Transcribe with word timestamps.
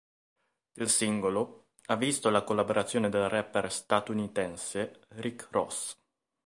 Il 0.79 0.89
singolo 0.89 1.67
ha 1.89 1.95
visto 1.95 2.31
la 2.31 2.43
collaborazione 2.43 3.07
del 3.09 3.29
rapper 3.29 3.71
statunitense 3.71 5.01
Rick 5.09 5.47
Ross. 5.51 5.95